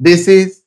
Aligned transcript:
This 0.00 0.28
is 0.28 0.62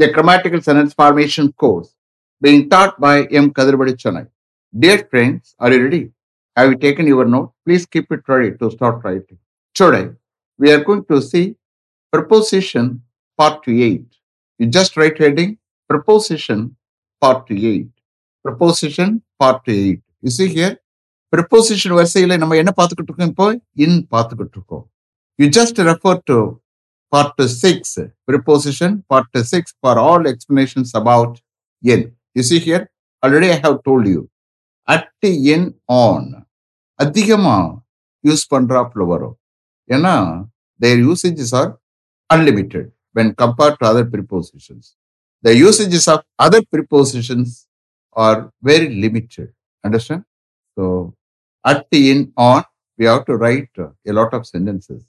a 0.00 0.10
grammatical 0.10 0.60
sentence 0.60 0.92
formation 0.92 1.52
course 1.52 1.94
being 2.40 2.68
taught 2.68 3.00
by 3.00 3.24
M. 3.24 3.50
Kadirpadi 3.50 3.94
Chennai. 3.96 4.26
Dear 4.72 4.98
friends, 5.10 5.54
are 5.58 5.72
you 5.72 5.82
ready? 5.84 6.10
Have 6.56 6.70
you 6.70 6.76
taken 6.76 7.06
your 7.06 7.24
note? 7.24 7.52
Please 7.64 7.86
keep 7.86 8.10
it 8.12 8.20
ready 8.28 8.56
to 8.58 8.70
start 8.70 9.02
writing. 9.04 9.38
Today, 9.74 10.10
we 10.58 10.70
are 10.70 10.82
going 10.84 11.04
to 11.06 11.20
see 11.22 11.56
preposition 12.12 13.02
part 13.38 13.66
8. 13.66 14.04
You 14.58 14.66
just 14.66 14.96
write 14.96 15.18
heading 15.18 15.58
preposition 15.88 16.76
part 17.20 17.46
8. 17.50 17.88
Preposition 18.44 19.22
part 19.38 19.62
8. 19.66 20.00
You 20.22 20.30
see 20.30 20.48
here, 20.48 20.74
preposition 21.32 21.92
வரிசையில 21.98 22.36
நம்ம 22.40 22.56
என்ன 22.62 22.72
பார்த்துக்கிட்டு 22.78 23.10
இருக்கோம் 23.10 23.30
இப்போ 23.32 23.46
in 23.84 23.92
பார்த்துக்கிட்டு 24.12 24.56
இருக்கோம் 24.58 24.84
you 25.40 25.46
just 25.58 25.76
refer 25.90 26.14
to 26.30 26.36
part 27.13 27.37
six 27.61 27.95
preposition, 28.27 28.91
part 29.11 29.33
six 29.51 29.73
for 29.83 29.95
all 30.09 30.25
explanations 30.33 30.89
about 31.01 31.31
in. 31.83 32.01
You 32.35 32.43
see 32.43 32.59
here, 32.59 32.83
already 33.23 33.49
I 33.49 33.59
have 33.65 33.77
told 33.83 34.05
you. 34.07 34.21
At, 34.87 35.07
in, 35.47 35.63
on. 36.03 36.23
அதிகமாக 36.99 37.67
use 38.23 38.41
பண்ணுறாப்புல 38.53 39.03
வரும் 39.11 39.35
ஏன்னா 39.89 40.13
their 40.79 41.01
usages 41.05 41.53
are 41.59 41.69
unlimited 42.29 42.89
when 43.15 43.29
compared 43.41 43.77
to 43.81 43.85
other 43.91 44.09
prepositions 44.15 44.87
the 45.43 45.53
usages 45.61 46.07
of 46.13 46.23
other 46.45 46.65
prepositions 46.75 47.53
are 48.15 48.39
very 48.69 48.89
limited 49.05 49.51
understand 49.83 50.25
so 50.77 50.85
at 51.65 51.95
in 52.03 52.25
on 52.49 52.65
we 52.99 53.07
have 53.13 53.23
to 53.29 53.37
write 53.47 53.79
a 54.09 54.15
lot 54.19 54.35
of 54.39 54.47
sentences 54.53 55.03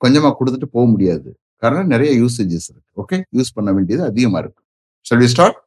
கொஞ்சமாக 0.00 0.34
கொடுத்துட்டு 0.38 0.68
போக 0.76 0.86
முடியாது 0.92 1.30
காரணம் 1.62 1.90
நிறைய 1.92 2.10
usages 2.20 2.68
இருக்கு. 2.70 2.88
Okay 3.02 3.16
use 3.38 3.52
பண்ண 3.56 3.70
வேண்டியது 3.76 4.02
அதிகமா 4.10 4.38
இருக்கு. 4.42 4.62
Shall 5.08 5.20
we 5.22 5.28
start 5.34 5.58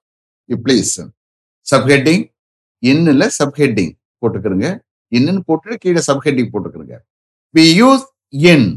you 0.51 0.55
please 0.65 0.93
subheading 1.71 2.23
இன்னில் 2.91 3.27
subheading 3.39 3.93
போட்டுக்கிறங்க. 4.21 4.67
இன்னுன்னு 5.17 5.41
போட்டுட்டு 5.49 5.77
கீழே 5.83 6.01
சப்ஹெட்டிங் 6.09 6.49
போட்டுக்கிறங்க. 6.53 6.95
வி 7.57 7.65
யூஸ் 7.81 8.05
இன் 8.53 8.67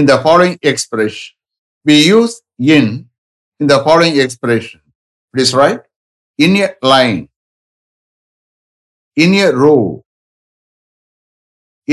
இந்த 0.00 0.14
following 0.24 0.58
expression 0.70 1.34
we 1.86 1.96
use 2.12 2.36
in 2.76 2.92
இந்த 3.62 3.74
following 3.84 4.18
expression 4.24 4.84
please 5.34 5.52
write 5.62 5.84
in 6.46 6.56
a 6.66 6.70
line 6.94 7.20
in 9.24 9.36
a 9.44 9.50
row 9.66 9.76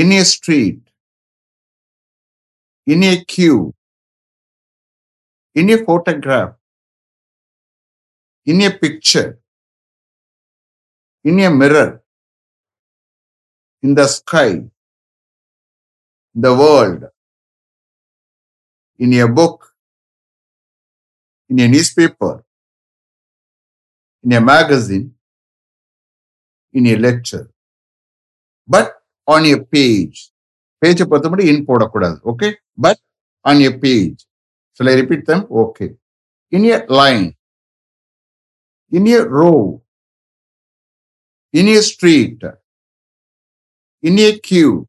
in 0.02 0.14
a 0.20 0.24
street 0.34 0.80
in 2.92 3.02
a 3.10 3.12
queue, 3.32 3.60
in 5.56 5.70
a 5.70 5.78
photograph, 5.78 6.52
in 8.46 8.60
a 8.60 8.70
picture, 8.72 9.30
in 11.24 11.40
a 11.40 11.50
mirror, 11.50 11.90
in 13.82 13.94
the 13.94 14.06
sky, 14.08 14.50
in 16.36 16.40
the 16.46 16.52
world, 16.52 17.04
in 19.00 19.12
a 19.14 19.28
book, 19.28 19.58
in 21.50 21.60
a 21.60 21.68
newspaper, 21.68 22.34
in 24.24 24.32
a 24.32 24.40
magazine, 24.42 25.14
in 26.74 26.86
a 26.86 26.96
lecture, 26.96 27.46
but 28.68 28.88
on 29.28 29.44
a 29.46 29.58
page. 29.74 30.18
பேஜை 30.82 31.04
பொறுத்தபடி 31.10 31.44
in 31.50 31.66
போடக்கூடாது 31.68 32.16
okay 32.30 32.48
but 32.84 33.00
on 33.44 33.60
a 33.68 33.70
page 33.84 34.20
Shall 34.76 34.88
I 34.88 34.94
repeat 34.94 35.24
them? 35.26 35.46
Okay. 35.50 35.94
In 36.50 36.64
a 36.66 36.84
line, 36.88 37.34
in 38.90 39.06
a 39.08 39.22
row, 39.26 39.82
in 41.52 41.68
a 41.68 41.82
street, 41.82 42.42
in 44.02 44.18
a 44.18 44.38
queue, 44.38 44.88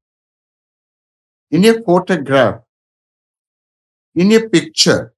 in 1.51 1.65
a 1.65 1.81
photograph, 1.83 2.61
in 4.15 4.31
a 4.31 4.49
picture, 4.49 5.13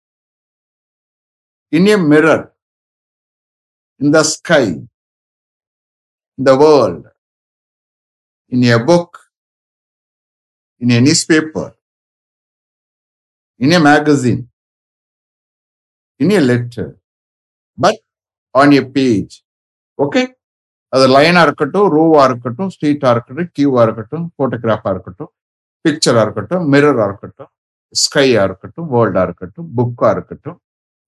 in 1.72 1.88
a 1.88 1.98
mirror, 1.98 2.54
in 4.00 4.12
the 4.12 4.24
sky, 4.24 4.64
in 4.64 4.90
the 6.38 6.58
world, 6.58 7.08
in 8.50 8.64
a 8.66 8.84
book, 8.84 9.20
in 10.80 10.92
a 10.92 11.02
newspaper, 11.02 11.76
in 13.60 13.74
a 13.74 13.80
magazine, 13.80 14.50
in 16.20 16.32
a 16.32 16.40
letter, 16.42 16.88
but 17.78 17.96
on 18.56 18.74
a 18.74 18.84
page. 18.98 19.34
Okay 20.00 20.22
அது 20.94 21.06
லைனா 21.14 21.42
இருக்கட்டும் 21.48 21.88
ரோவா 21.96 22.22
இருக்கட்டும் 22.30 22.70
ஸ்ட்ரீட்டா 22.74 23.10
இருக்கட்டும் 23.16 23.50
கியூவா 23.58 23.82
இருக்கட்டும் 23.88 24.26
போட்டோகிராஃபா 24.38 24.90
இருக்கட்டும் 24.96 25.32
பிக்சரா 25.86 26.22
இருக்கட்டும் 26.26 26.64
மிரரா 26.74 27.06
இருக்கட்டும் 27.10 27.50
ஸ்கையா 27.94 28.42
இருக்கட்டும் 28.50 28.88
வேர்ல்டா 28.94 29.24
இருக்கட்டும் 29.28 29.68
புக்கா 29.78 30.10
இருக்கட்டும் 30.16 30.58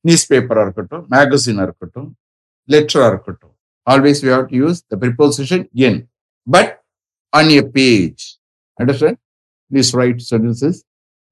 நியூஸ் 0.06 0.28
பேப்பரா 0.32 0.62
இருக்கட்டும் 0.68 1.04
மேகசினா 1.14 1.64
இருக்கட்டும் 1.68 2.10
லெட்டரா 2.70 3.08
இருக்கட்டும். 3.14 3.54
Always 3.88 4.22
we 4.26 4.32
have 4.36 4.46
to 4.52 4.58
use 4.64 4.80
the 4.92 4.98
preposition 5.04 5.66
in 5.88 6.00
but 6.48 6.72
on 7.34 7.52
a 7.60 7.64
page 7.80 8.24
understand 8.80 9.20
these 9.72 9.92
right 10.02 10.24
sentences 10.32 10.80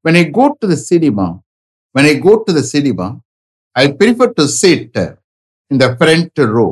When 0.06 0.16
I 0.16 0.26
go 0.36 0.44
to 0.60 0.66
the 0.72 0.78
cinema, 0.90 1.26
when 1.96 2.06
I 2.10 2.14
go 2.26 2.34
to 2.44 2.52
the 2.58 2.64
cinema, 2.74 3.06
I 3.78 3.86
prefer 4.00 4.34
to 4.34 4.46
sit 4.62 4.98
in 5.72 5.82
the 5.82 5.88
front 5.98 6.42
row 6.56 6.68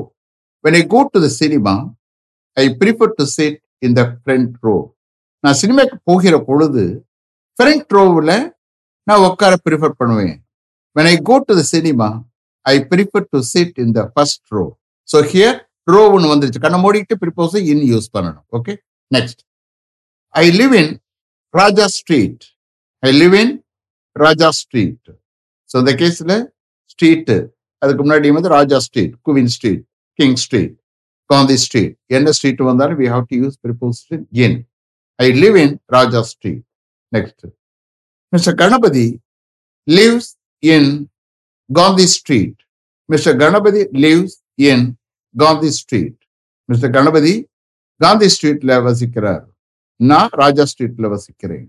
when 0.64 0.78
I 0.78 0.84
go 0.88 1.02
to 1.14 1.20
the 1.20 1.30
cinema 1.42 1.76
I 2.58 2.66
prefer 2.80 3.08
to 3.12 3.24
sit 3.36 3.58
in 3.82 3.96
the 3.98 4.04
front 4.14 4.54
row 4.64 4.76
நான் 5.44 5.58
சினிமாக்கு 5.62 5.98
போகிற 6.10 6.36
பொழுது 6.42 6.84
front 7.58 7.92
ரோவில் 7.94 8.36
நான் 9.08 9.24
உட்கார 9.26 9.54
prefer 9.66 9.98
பண்ணுவேன் 10.00 10.38
when 10.96 11.10
I 11.12 11.16
go 11.22 11.36
to 11.48 11.56
the 11.60 11.64
cinema 11.74 12.08
I 12.66 12.76
prefer 12.92 13.28
to 13.34 13.40
sit 13.52 13.76
in 13.84 13.94
the 13.94 14.04
first 14.14 14.46
row 14.52 14.64
so 15.10 15.20
here 15.34 15.58
row 15.88 16.02
ஒன்று 16.14 16.32
வந்துருச்சு 16.34 16.64
கண்ணை 16.64 16.80
மூடிக்கிட்டு 16.86 17.18
ப்ரிப்போஸை 17.24 17.62
இன் 17.74 17.84
யூஸ் 17.92 18.08
பண்ணணும் 18.16 18.46
okay 18.54 18.74
next 19.12 19.42
I 20.34 20.46
live 20.60 20.76
in 20.82 20.92
Raja 21.54 21.88
street 21.98 22.46
I 23.04 23.12
live 23.22 23.36
in 23.44 23.54
Raja 24.16 24.50
street 24.62 25.10
so 25.70 25.78
இந்த 25.84 25.94
கேஸில் 26.02 26.36
street. 26.94 27.36
அதுக்கு 27.82 28.02
முன்னாடி 28.06 28.28
வந்து 28.38 28.52
Raja 28.58 28.78
street 28.88 29.14
queen 29.28 29.52
street 29.56 29.84
king 30.20 30.38
street 30.44 30.76
Gandhi 31.30 31.58
street. 31.66 31.94
என்ன 32.18 32.32
ஸ்ட்ரீட் 32.38 32.62
வந்தாலும் 32.72 33.00
we 33.04 33.08
have 33.14 33.26
to 33.32 33.38
use 33.44 33.58
preposition 33.66 34.24
in 34.46 34.58
I 35.20 35.28
live 35.44 35.58
in 35.64 35.76
Raja 35.96 36.22
street. 36.32 36.64
Next 37.12 37.46
mister 38.34 38.58
Ganapathi 38.62 39.08
lives 39.88 40.32
in 40.64 40.92
Gandhi 41.70 42.06
street 42.18 42.60
mister 43.10 43.38
Ganapathi 43.44 43.82
lives 44.06 44.38
in 44.70 44.86
Gandhi 45.36 45.72
street 45.80 46.20
mister 46.70 46.94
Ganapathi 46.98 47.34
Gandhi 48.02 48.28
ஸ்ட்ரீட்ல 48.36 48.72
வசிக்கிறார். 48.86 49.46
நான் 50.00 50.32
ராஜா 50.42 50.64
ஸ்ட்ரீட்ல 50.72 51.10
வசிக்கிறேன். 51.14 51.68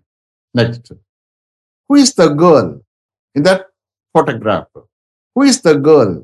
Next 0.54 0.91
who 1.91 1.97
is 2.04 2.15
the 2.21 2.25
girl 2.43 2.71
in 3.37 3.47
that 3.48 3.65
photograph 4.15 4.77
who 5.36 5.42
is 5.47 5.62
the 5.62 5.72
girl 5.86 6.14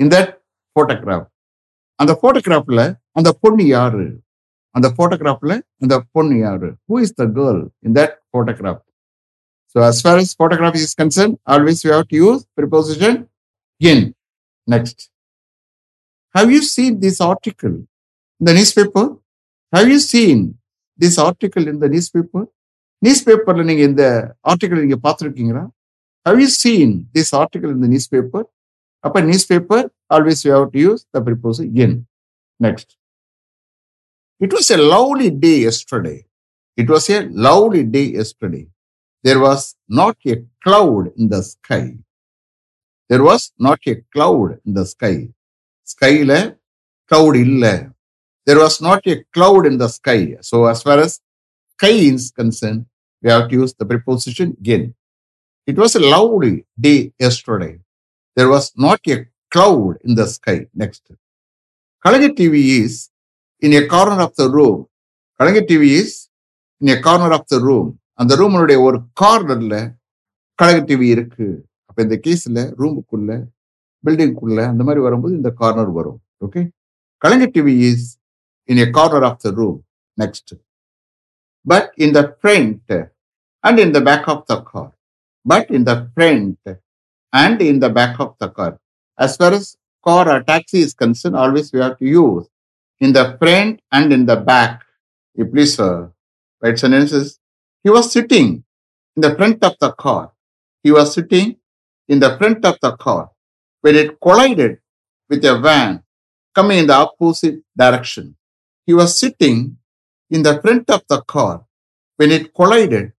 in 0.00 0.10
that 0.14 0.32
photograph 0.76 1.28
அந்த 1.98 2.12
போட்டோகிராஃபில் 2.22 2.84
அந்த 3.18 3.30
பொண்ணு 3.42 3.64
யாரு 3.68 4.06
அந்த 4.74 4.88
போட்டோகிராஃபில் 4.98 5.54
அந்த 5.82 5.94
பொண்ணு 6.14 6.36
யாரு 6.38 6.68
who 6.88 6.96
is 7.04 7.14
the 7.14 7.24
girl 7.38 7.62
in 7.86 7.94
that 7.98 8.14
photograph 8.34 8.82
so 9.74 9.78
as 9.86 10.00
far 10.04 10.20
as 10.20 10.34
photography 10.40 10.82
is 10.86 10.96
concern 11.00 11.34
always 11.54 11.80
you 11.86 11.92
have 11.96 12.06
to 12.12 12.18
use 12.22 12.42
preposition 12.58 13.16
in 13.80 14.04
next 14.68 15.02
have 16.34 16.50
you 16.54 16.60
seen 16.70 16.96
this 17.04 17.20
article 17.28 17.74
இந்த 18.40 18.52
newspaper 18.78 19.10
have 19.72 19.88
you 19.92 19.98
seen 20.06 20.44
this 20.98 21.18
article 21.20 21.66
இந்த 21.72 21.86
news 21.88 22.12
paper 22.14 22.46
news 23.02 23.24
பேப்பரில் 23.26 23.68
நீங்கள் 23.70 23.88
இந்த 23.90 24.04
article 24.44 24.80
நீங்கள் 24.84 25.02
பார்த்துருக்கீங்களா 25.04 25.64
have 26.26 26.38
you 26.40 26.48
seen 26.56 26.94
this 27.16 27.32
article 27.40 27.72
இந்த 27.76 27.88
newspaper 28.14 28.46
Upon 29.02 29.26
newspaper, 29.26 29.90
always 30.10 30.44
we 30.44 30.50
have 30.50 30.72
to 30.72 30.78
use 30.78 31.06
the 31.12 31.20
preposition 31.20 31.76
in. 31.76 32.06
Next. 32.58 32.96
It 34.40 34.52
was 34.52 34.70
a 34.70 34.76
lovely 34.76 35.30
day 35.30 35.60
yesterday. 35.60 36.24
It 36.76 36.88
was 36.88 37.08
a 37.10 37.28
lovely 37.30 37.84
day 37.84 38.04
yesterday. 38.04 38.68
There 39.22 39.40
was 39.40 39.74
not 39.88 40.16
a 40.26 40.44
cloud 40.62 41.12
in 41.16 41.28
the 41.28 41.42
sky. 41.42 41.96
There 43.08 43.22
was 43.22 43.52
not 43.58 43.80
a 43.86 43.96
cloud 44.12 44.60
in 44.64 44.74
the 44.74 44.86
sky. 44.86 45.28
Sky 45.84 46.22
le 46.22 46.56
cloud 47.08 47.36
illa. 47.36 47.92
There 48.46 48.58
was 48.58 48.80
not 48.80 49.06
a 49.06 49.24
cloud 49.32 49.66
in 49.66 49.78
the 49.78 49.88
sky. 49.88 50.36
So 50.40 50.66
as 50.66 50.82
far 50.82 50.98
as 50.98 51.20
sky 51.72 51.88
is 51.88 52.30
concerned, 52.30 52.86
we 53.22 53.30
have 53.30 53.48
to 53.48 53.54
use 53.54 53.74
the 53.74 53.86
preposition 53.86 54.56
in. 54.64 54.94
It 55.66 55.76
was 55.76 55.96
a 55.96 56.00
lovely 56.00 56.64
day 56.78 57.12
yesterday. 57.18 57.80
There 58.38 58.48
was 58.48 58.66
not 58.76 59.00
a 59.06 59.16
cloud 59.52 59.96
in 60.04 60.14
the 60.14 60.26
sky. 60.26 60.66
Next. 60.74 61.02
Kalinga 62.04 62.28
TV 62.30 62.54
is 62.80 63.10
in 63.62 63.72
a 63.72 63.86
corner 63.86 64.22
of 64.22 64.34
the 64.36 64.48
room. 64.48 64.86
Kalinga 65.40 65.62
TV 65.62 65.84
is 66.02 66.28
in 66.80 66.90
a 66.90 67.00
corner 67.00 67.32
of 67.38 67.44
the 67.52 67.60
room. 67.60 67.88
அந்த 68.18 68.32
ரூமனுடைய 68.40 68.78
ஒரு 68.84 68.98
கார்னர்ல 69.20 69.74
கழக 70.58 70.78
TV 70.86 71.06
இருக்கு 71.16 71.46
அப்ப 71.88 71.98
இந்த 72.04 72.16
கேஸ்ல 72.24 72.62
ரூமுக்குள்ள 72.80 73.30
பில்டிங்குள்ள 74.04 74.58
அந்த 74.70 74.82
மாதிரி 74.86 75.00
வரும்போது 75.04 75.34
இந்த 75.38 75.50
கார்னர் 75.60 75.92
வரும் 75.98 76.18
okay 76.46 76.62
Kalaignar 77.22 77.52
TV 77.56 77.74
is 77.90 78.06
in 78.68 78.80
a 78.84 78.86
corner 78.98 79.26
of 79.28 79.38
the 79.44 79.52
room 79.60 79.78
next 80.18 80.52
put 81.66 81.88
in 82.06 82.14
the 82.18 82.22
front 82.34 82.92
and 83.64 83.80
in 83.84 83.94
the 83.96 84.02
back 84.10 84.28
of 84.34 84.44
the 84.52 84.56
car 84.72 84.92
put 85.46 85.70
in 85.78 85.86
the 85.90 85.94
front 86.08 86.68
and 87.32 87.60
in 87.60 87.78
the 87.78 87.88
back 87.88 88.18
of 88.20 88.34
the 88.40 88.48
car 88.48 88.78
as 89.18 89.36
far 89.36 89.52
as 89.52 89.76
car 90.04 90.28
or 90.28 90.42
taxi 90.42 90.80
is 90.80 90.94
concerned 90.94 91.36
always 91.36 91.72
we 91.72 91.80
have 91.80 91.98
to 91.98 92.06
use 92.06 92.46
in 93.00 93.12
the 93.12 93.36
front 93.38 93.80
and 93.92 94.12
in 94.12 94.26
the 94.26 94.36
back 94.36 94.82
you 95.34 95.44
please 95.44 95.78
uh, 95.78 96.06
write 96.62 96.78
sentences 96.78 97.38
he 97.82 97.90
was 97.90 98.12
sitting 98.12 98.64
in 99.16 99.22
the 99.22 99.34
front 99.34 99.62
of 99.64 99.74
the 99.80 99.92
car 99.92 100.32
he 100.82 100.90
was 100.90 101.14
sitting 101.14 101.56
in 102.08 102.18
the 102.18 102.36
front 102.38 102.64
of 102.64 102.78
the 102.80 102.92
car 102.96 103.30
when 103.82 103.94
it 103.94 104.18
collided 104.20 104.78
with 105.28 105.44
a 105.44 105.58
van 105.58 106.02
coming 106.54 106.78
in 106.78 106.86
the 106.86 106.94
opposite 106.94 107.60
direction. 107.76 108.34
He 108.86 108.94
was 108.94 109.18
sitting 109.18 109.76
in 110.30 110.42
the 110.42 110.60
front 110.60 110.90
of 110.90 111.02
the 111.08 111.20
car 111.22 111.64
when 112.16 112.30
it 112.30 112.54
collided 112.54 113.12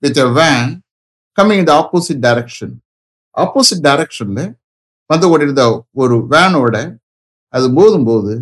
with 0.00 0.16
a 0.18 0.30
van 0.30 0.82
coming 1.34 1.60
in 1.60 1.64
the 1.64 1.72
opposite 1.72 2.20
direction. 2.20 2.82
Opposite 3.36 3.84
டைரக்ஷன்ல 3.86 4.40
வந்து 5.10 5.26
கொண்டிருந்த 5.30 5.62
ஒரு 6.02 6.16
வேனோட 6.32 6.76
அது 7.54 7.66
போதும்போது 7.78 8.34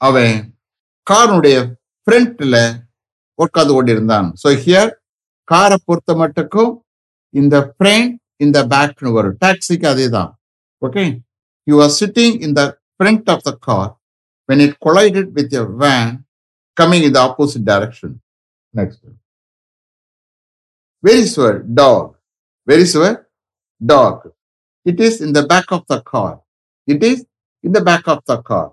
அவன் 0.00 0.34
காரனுடைய 1.06 1.56
ஃப்ரண்ட்ல 2.06 2.56
உட்கார்ந்து 3.38 3.74
கொண்டிருந்தான். 3.76 4.28
So 4.42 4.48
here 4.62 4.90
காரை 5.48 5.76
பொறுத்த 5.86 6.14
மட்டுக்கும் 6.22 6.72
இந்த 7.34 7.56
ஃப்ரண்ட் 7.68 8.14
இந்த 8.44 8.58
பேக்னு 8.72 9.10
வரும். 9.16 9.36
டாக்ஸிக்கு 9.42 9.86
அதே 9.92 10.06
தான் 10.16 10.30
okay 10.82 11.04
you 11.66 11.76
are 11.84 11.94
sitting 12.00 12.36
in 12.46 12.56
the 12.58 12.62
front 12.96 13.30
of 13.34 13.44
the 13.48 13.52
car 13.68 13.90
when 14.48 14.62
it 14.66 14.76
collided 14.86 15.30
with 15.38 15.54
a 15.60 15.64
van 15.84 16.10
coming 16.76 17.06
in 17.08 17.16
the 17.16 17.20
opposite 17.28 17.66
direction 17.70 18.14
next 18.74 19.04
very 21.04 21.24
sour 21.34 21.58
dog 21.80 22.08
very 22.68 22.86
sour 22.92 23.16
dog? 23.80 24.32
It 24.86 24.98
is 25.00 25.20
in 25.20 25.32
the 25.32 25.44
back 25.46 25.70
of 25.70 25.82
the 25.86 26.00
car. 26.02 26.40
It 26.88 27.02
is 27.02 27.24
in 27.64 27.72
the 27.72 27.80
back 27.80 28.06
of 28.08 28.20
the 28.30 28.38
car. 28.50 28.68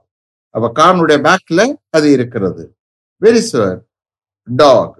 அவ 0.55 0.67
காரனுடைய 0.79 1.17
பேக்ல 1.25 1.61
அது 1.95 2.07
இருக்கிறது. 2.15 2.63
Very 3.21 3.41
sour 3.47 3.79
dog 4.47 4.99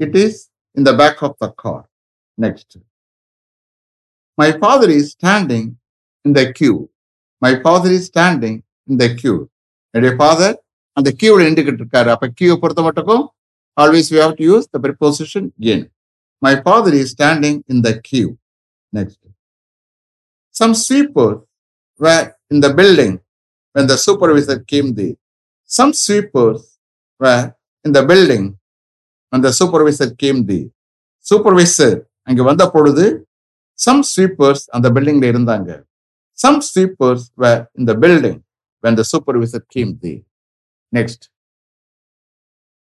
it 0.00 0.16
is 0.24 0.38
in 0.76 0.86
the 0.88 0.92
back 1.00 1.22
of 1.26 1.34
the 1.44 1.46
car 1.62 1.86
next 2.38 2.76
my 4.38 4.48
father 4.60 4.92
is 4.98 5.10
standing 5.16 5.68
in 6.24 6.36
the 6.38 6.44
queue 6.58 6.74
my 7.42 7.52
father 7.64 7.94
is 7.96 8.06
standing 8.12 8.58
in 8.90 9.00
the 9.02 9.08
queue 9.20 9.34
என்னுடைய 9.94 10.14
father 10.20 10.56
அந்த 10.96 11.10
கியூவில் 11.20 11.46
நின்றுகிட்டு 11.48 11.82
இருக்காரு. 11.82 12.08
அப்ப 12.14 12.30
கியூ 12.38 12.54
பொறுத்த 12.62 12.82
மட்டுக்கும் 12.88 13.24
always 13.76 14.10
we 14.14 14.20
have 14.24 14.34
to 14.40 14.46
use 14.52 14.66
the 14.74 14.80
preposition 14.86 15.48
in 15.74 15.84
my 16.46 16.54
father 16.64 16.96
is 17.02 17.12
standing 17.16 17.60
in 17.74 17.82
the 17.88 17.92
queue 18.08 18.26
next 18.92 19.22
some 20.60 20.76
sweepers 20.84 21.42
were 22.00 22.34
in 22.50 22.60
the 22.60 22.72
building 22.74 23.20
when 23.74 23.86
the 23.86 23.96
supervisor 23.96 24.58
came 24.60 24.94
there. 24.94 25.14
Some 25.64 25.92
sweepers 25.92 26.78
were 27.20 27.54
in 27.84 27.92
the 27.92 28.02
building 28.02 28.58
when 29.30 29.40
the 29.40 29.52
supervisor 29.52 30.10
came 30.22 30.46
there. 30.46 30.68
Supervisor 31.30 31.92
அங்க 32.28 32.42
வந்த 32.42 32.64
பொழுது 32.74 33.06
some 33.78 34.00
sweepers 34.12 34.60
அந்த 34.76 34.88
பில்டிங்ல 34.96 35.26
இருந்தாங்க 35.32 35.70
some 36.36 36.58
sweepers 36.70 37.22
were 37.42 37.60
in 37.78 37.84
the 37.90 37.96
building 38.04 38.38
when 38.80 38.94
the 39.00 39.04
supervisor 39.12 39.60
came 39.74 39.98
there. 40.02 40.22
Next. 40.92 41.20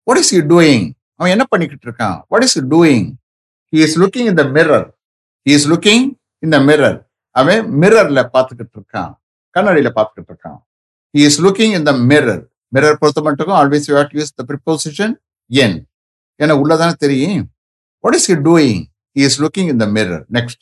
What 0.08 0.18
is 0.22 0.30
he 0.36 0.42
doing? 0.54 0.84
அவன் 1.20 1.32
என்ன 1.36 1.46
பண்ணிக்கிட்டு 1.52 1.86
இருக்கான் 1.88 2.18
What 2.32 2.44
is 2.48 2.54
he 2.58 2.62
doing? 2.76 3.04
He 3.74 3.80
is 3.86 3.94
looking 4.02 4.26
in 4.32 4.36
the 4.42 4.48
mirror. 4.58 4.84
He 5.46 5.54
is 5.58 5.66
looking 5.74 6.02
in 6.44 6.50
the 6.56 6.62
mirror. 6.70 6.96
அவன் 7.38 7.66
மிரர்ல 7.82 8.20
பார்த்துக்கிட்டு 8.34 8.78
இருக்கான் 8.80 9.12
கண்ணாடியில 9.56 9.90
பார்த்துக்கிட்டு 9.98 10.32
இருக்கான் 10.34 10.60
he 11.14 11.22
is 11.28 11.40
looking 11.46 11.74
in 11.78 11.88
the 11.90 11.94
mirror 12.12 12.44
mirror 12.74 13.00
பொறுத்த 13.02 13.22
மட்டுக்கும் 13.28 13.60
always 13.62 13.88
you 13.90 13.96
had 13.98 14.16
use 14.18 14.34
the 14.34 14.44
preposition 14.50 15.14
in 15.52 15.78
ஏன்னா 16.40 16.56
உள்ளதானே 16.62 16.96
தெரியும் 17.06 17.44
what 18.04 18.18
is 18.20 18.30
he 18.32 18.38
doing 18.48 18.82
he 19.16 19.24
is 19.28 19.40
looking 19.44 19.70
in 19.74 19.82
the 19.84 19.88
mirror 19.98 20.24
next 20.38 20.62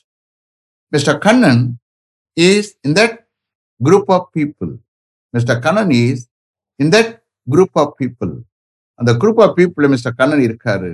mister 0.94 1.20
Kannan 1.20 1.64
is 2.38 2.70
in 2.86 2.96
that 3.00 3.16
group 3.82 4.12
of 4.16 4.28
people 4.36 4.72
mister 5.34 5.60
Kannan 5.66 5.94
is 6.02 6.24
in 6.80 6.92
that 6.94 7.12
group 7.48 7.78
of 7.82 7.96
people 8.00 8.34
அந்த 9.00 9.12
group 9.22 9.42
of 9.46 9.56
people 9.58 9.88
mister 9.94 10.16
Kannan 10.20 10.44
இருக்காரு 10.48 10.92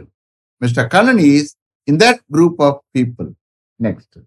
mister 0.61 0.87
Kannan 0.87 1.21
is 1.29 1.51
in 1.87 1.99
that 2.01 2.19
group 2.33 2.59
of 2.67 2.81
people 2.95 3.29
next 3.79 4.17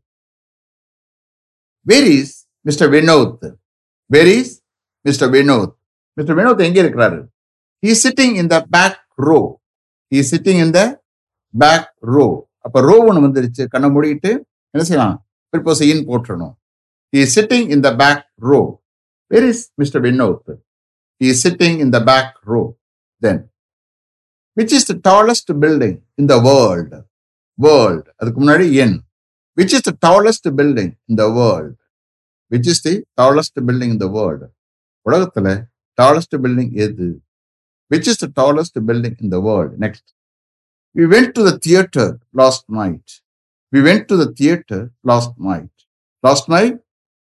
where 1.86 2.08
is 2.16 2.34
mister 2.66 2.90
Vinod 2.94 3.44
where 4.10 4.30
is 4.36 4.52
mister 5.04 5.30
Vinod 5.34 5.72
mister 6.16 6.36
Vinod 6.38 6.66
எங்கே 6.66 6.82
இருக்கிறாரு 6.84 7.20
he 7.82 7.94
sitting 8.02 8.34
in 8.42 8.50
the 8.52 8.58
back 8.74 8.98
row 9.26 9.40
he 10.12 10.22
sitting 10.30 10.60
in 10.64 10.74
the 10.76 10.80
back 11.54 11.88
row 12.14 12.26
அப்ப 12.66 12.80
row 12.80 12.96
ஒன்று 13.08 13.24
வந்துருச்சு 13.26 13.64
கண்ணை 13.72 13.88
மூடிக்கிட்டு 13.94 14.30
என்ன 14.74 14.84
செய்யலாம் 14.88 15.16
பிற்போஸ் 15.52 15.82
இன் 15.88 16.04
போட்டுடணும் 16.08 16.54
he 17.12 17.24
sitting 17.34 17.66
in 17.74 17.84
the 17.86 17.90
back 18.00 18.22
row 18.48 18.60
where 19.30 19.48
is 19.50 19.64
mister 19.80 20.02
Vinod 20.06 20.52
he 21.20 21.32
sitting 21.42 21.76
in 21.84 21.92
the 21.96 22.00
back 22.08 22.32
row 22.52 22.62
then 23.22 23.42
which 24.56 24.74
is 24.78 24.88
the 24.90 24.96
tallest 25.10 25.52
building 25.62 25.98
in 26.14 26.30
the 26.32 26.36
world 26.48 26.98
world 27.58 28.08
அதுக்கு 28.20 28.38
முன்னாடி 28.42 28.66
in 28.84 28.96
which 29.56 29.74
is 29.76 29.86
the 29.88 29.92
tallest 30.06 30.48
building 30.58 30.94
இந்த 31.10 31.22
the 31.32 31.50
which 32.50 32.68
is 32.72 32.82
the 32.86 32.94
tallest 33.20 33.58
building 33.68 33.92
இந்த 33.96 34.06
world 34.16 34.46
உலகத்துல 35.06 35.48
tallest 35.98 36.36
building 36.44 36.72
எது 36.84 37.08
which 37.90 38.08
is 38.12 38.20
the 38.24 38.28
tallest 38.40 38.78
building 38.88 39.16
இந்த 39.22 39.34
the 39.36 39.42
world 39.48 39.74
next 39.84 40.08
we 40.96 41.06
went 41.14 41.32
to 41.36 41.44
the 41.48 41.52
theatre 41.66 42.10
last 42.40 42.66
night 42.80 43.12
we 43.72 43.80
went 43.88 44.06
to 44.10 44.16
the 44.22 44.26
theatre 44.40 44.84
last 45.10 45.36
night 45.48 45.70
last 46.24 46.48
night 46.54 46.76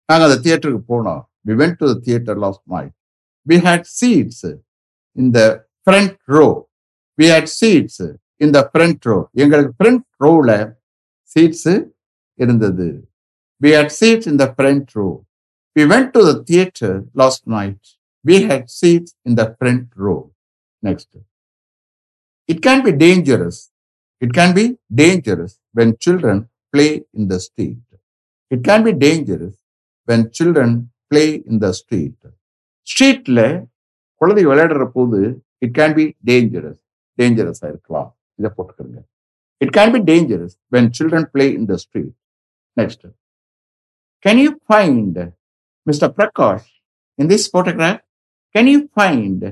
நாங்கள் 0.09 0.27
அந்த 0.29 0.39
தியேட்டருக்கு 0.45 0.83
போனோம் 0.93 1.21
we 1.47 1.55
went 1.61 1.77
to 1.81 1.87
the 1.91 1.95
theatre 2.07 2.39
last 2.45 2.65
night 2.75 2.93
we 3.47 3.57
had 3.67 3.87
seats 3.99 4.45
இந்த 5.15 5.37
the 5.37 5.43
front 5.87 6.15
row 6.37 6.47
we 7.17 7.27
had 7.33 7.51
seats 7.59 8.01
in 8.41 8.53
the 8.57 8.61
front 8.71 9.07
row 9.11 9.17
எங்களுக்கு 9.43 9.73
front 9.79 10.03
ரோவில் 10.21 10.55
seats 11.31 11.73
இருந்தது 12.38 12.88
we 13.60 13.70
had 13.78 13.88
seats 14.00 14.26
in 14.30 14.36
the 14.42 14.48
front 14.58 14.86
row 14.98 15.12
we 15.76 15.82
went 15.92 16.08
to 16.16 16.22
the 16.28 16.36
theater 16.48 16.92
last 17.20 17.42
night 17.56 17.82
we 18.24 18.36
had 18.48 18.62
seats 18.78 19.10
in 19.28 19.34
the 19.40 19.46
front 19.58 19.86
row 20.04 20.20
next 20.82 21.10
it 22.48 22.58
can 22.66 22.78
be 22.86 22.92
dangerous 23.06 23.58
it 24.22 24.32
can 24.38 24.50
be 24.58 24.64
dangerous 25.02 25.52
when 25.78 25.88
children 26.04 26.36
play 26.74 26.90
in 27.18 27.24
the 27.32 27.40
street 27.40 27.84
it 28.50 28.62
can 28.68 28.82
be 28.88 28.92
dangerous 29.06 29.54
when 30.08 30.22
children 30.30 30.70
play 31.10 31.28
in 31.50 31.58
the 31.64 31.72
street 31.82 32.18
ஸ்ட்ரீட்ல 32.86 33.40
குழந்தை 34.20 34.42
விளையாடுற 34.48 34.84
போது 34.96 35.18
it 35.64 35.74
can 35.78 35.94
be 35.98 36.04
dangerous 36.30 36.80
டேஞ்சரஸா 37.18 37.66
இருக்கலாம் 37.72 38.08
இதை 38.38 38.50
போட்டுக்கிறங்க 38.56 38.98
it 39.60 39.72
can 39.76 39.92
be 39.94 40.00
dangerous 40.10 40.54
when 40.74 40.88
children 40.98 41.28
play 41.34 41.46
in 41.58 41.68
the 41.70 41.76
street 41.84 42.12
next 42.77 43.05
can 44.25 44.41
you 44.43 44.49
find 44.67 45.19
mister 45.87 46.11
Prakash 46.17 46.67
in 47.19 47.29
this 47.31 47.47
photograph 47.53 48.01
can 48.55 48.69
you 48.73 48.79
find 48.93 49.45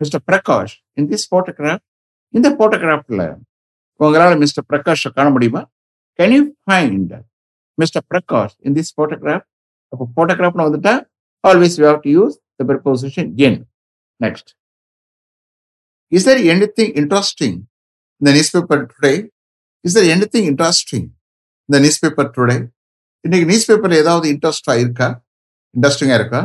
mister 0.00 0.22
Prakash 0.28 0.74
in 0.96 1.08
this 1.10 1.26
photograph 1.34 1.84
இந்த 2.34 2.48
போட்டோகிராஃப்ல 2.60 3.22
உங்களால் 4.00 4.36
mister 4.38 4.66
பிரகாஷை 4.72 5.10
காண 5.12 5.28
முடியுமா? 5.30 5.62
Can 6.18 6.34
you 6.36 6.42
find 6.64 7.12
mister 7.78 8.04
Prakash 8.10 8.54
in 8.66 8.76
this 8.78 8.92
photograph 8.98 9.46
அப்போ 9.92 10.04
போட்டோகிராஃப்னு 10.16 10.66
வந்துட்டா 10.68 10.94
always 11.44 11.76
you 11.80 11.86
have 11.86 12.00
to 12.02 12.10
use 12.10 12.36
the 12.60 12.64
preposition 12.64 13.30
in 13.46 13.60
next 14.20 14.50
is 16.12 16.24
there 16.24 16.40
anything 16.54 16.88
interesting 16.92 17.52
in 18.20 18.24
the 18.26 18.32
newspaper 18.32 18.78
today? 18.86 19.16
Is 19.84 19.92
there 19.94 20.08
anything 20.14 20.44
interesting 20.44 21.04
in 21.70 21.76
the 21.76 21.80
newspaper 21.86 22.24
today? 22.36 22.60
இன்னைக்கு 23.24 23.46
news 23.48 23.66
பேப்பர்ல 23.68 23.96
ஏதாவது 24.02 24.26
இன்ட்ரெஸ்டா 24.34 24.74
இருக்கா 24.82 25.06
இன்ட்ரெஸ்டிங்கா 25.74 26.16
இருக்கா 26.20 26.40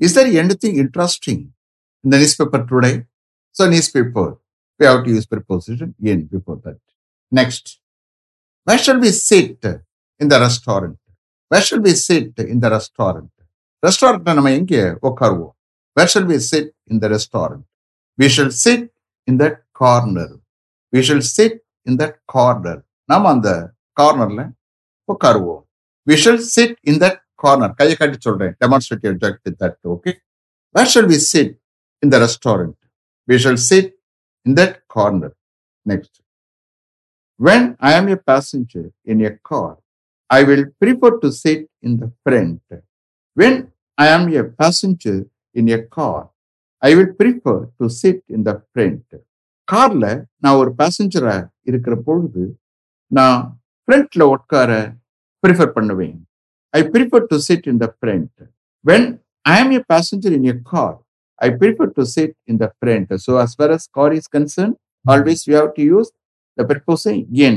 is 0.00 0.14
there 0.16 0.28
any 0.40 0.54
thing 0.64 0.76
interesting 0.82 1.42
இந்த 2.04 2.14
newspaper 2.40 2.64
today 2.72 2.92
so 3.56 3.68
newspaper 3.96 4.32
we 4.80 4.86
have 4.86 5.04
to 5.04 5.10
use 5.10 5.26
preposition 5.32 5.88
in 6.12 6.20
before 6.26 6.56
that. 6.64 6.78
Next, 7.32 7.64
where 8.66 8.80
shall 8.84 8.98
we 8.98 9.10
sit 9.28 9.58
in 10.20 10.26
the 10.32 10.38
restaurant? 10.40 10.96
Where 11.50 11.60
shall 11.60 11.80
we 11.80 11.92
sit 12.06 12.32
in 12.52 12.58
the 12.64 12.70
restaurant? 12.76 13.28
Restaurant 13.82 14.24
நம்ம 14.38 14.52
எங்கே 14.60 14.82
உட்காருவோம் 15.08 15.52
Where 15.96 16.10
shall 16.12 16.26
we 16.32 16.38
sit 16.50 16.68
in 16.90 16.98
the 17.02 17.10
restaurant? 17.16 17.62
We 18.18 18.28
shall 18.28 18.52
sit 18.64 18.82
in 19.28 19.36
that 19.42 19.56
corner. 19.82 20.28
We 20.92 21.02
shall 21.08 21.22
sit 21.36 21.54
in 21.86 21.96
that 22.02 22.16
corner. 22.34 22.76
நாம 23.12 23.30
அந்த 23.36 23.50
கார்னர்ல 23.96 24.42
உட்காருவோம் 25.08 25.62
we 26.06 26.16
shall 26.22 26.42
sit 26.54 26.76
in 26.90 27.00
that 27.02 27.18
corner 27.42 27.74
கையை 27.78 27.94
காட்டி 27.96 28.18
சொல்றேன் 28.26 28.54
demonstrative 28.62 29.14
ஜாக்ட் 29.22 29.50
that 29.62 29.78
okay 29.94 30.12
where 30.74 30.90
shall 30.94 31.10
we 31.12 31.18
sit 31.26 31.54
in 32.02 32.12
the 32.14 32.18
restaurant 32.24 32.78
we 33.28 33.38
shall 33.44 33.62
sit 33.68 33.90
in 34.46 34.56
that 34.60 34.76
corner 34.94 35.34
next 35.86 36.18
when 37.40 37.68
I 37.82 37.92
am 37.94 38.08
a 38.08 38.18
passenger 38.30 38.88
in 39.12 39.22
a 39.22 39.32
car 39.50 39.76
I 40.30 40.40
will 40.44 40.66
prefer 40.82 41.16
to 41.22 41.30
sit 41.42 41.66
in 41.82 41.96
the 42.02 42.06
front 42.20 42.74
when 43.36 43.58
I 43.98 44.08
am 44.12 44.28
a 44.32 44.42
passenger 44.60 45.22
in 45.56 45.70
a 45.70 45.80
car 45.96 46.26
I 46.82 46.90
will 46.94 47.12
prefer 47.20 47.62
to 47.80 47.86
sit 48.00 48.22
in 48.30 48.44
the 48.48 48.52
front 48.60 49.14
கார்ல 49.68 50.06
நான் 50.38 50.58
ஒரு 50.58 50.70
பேசஞ்சரா 50.78 51.36
இருக்கிற 51.66 51.94
பொழுது 52.06 52.44
நான் 53.10 53.42
ஃப்ரண்ட்ல 53.88 54.24
உட்கார 54.34 54.70
prefer 55.44 55.72
பண்ணுவேன் 55.76 56.18
I 56.74 56.82
prefer 56.94 57.26
to 57.32 57.38
sit 57.48 57.66
in 57.72 57.80
the 57.84 57.88
front 57.96 58.36
when 58.84 59.06
I 59.44 59.56
am 59.62 59.72
a 59.78 59.82
passenger 59.94 60.36
in 60.38 60.48
a 60.52 60.56
car 60.72 60.98
I 61.40 61.50
prefer 61.50 61.86
to 61.88 62.06
sit 62.06 62.36
in 62.46 62.56
the 62.56 62.70
front. 62.80 63.08
So 63.20 63.36
as 63.36 63.54
far 63.56 63.70
as 63.70 63.88
car 63.88 64.12
is 64.12 64.28
concerned, 64.28 64.76
always 65.04 65.44
you 65.44 65.54
have 65.54 65.74
to 65.74 65.82
use 65.84 66.10
the 66.58 66.64
preposition 66.64 67.16
in. 67.40 67.56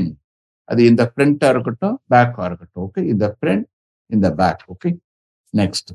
அது 0.68 0.80
இந்த 0.90 1.02
ஃப்ரண்டா 1.10 1.48
இருக்கட்டும் 1.54 1.96
பேக்கா 2.12 2.44
இருக்கட்டும் 2.48 2.84
okay 2.84 3.02
இந்த 3.12 3.26
front 3.34 3.64
இந்த 4.10 4.28
back 4.40 4.62
okay 4.72 4.90
next 5.54 5.90